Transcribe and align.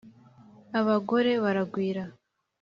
Abagore 0.79 1.31
baragwira 1.43 2.03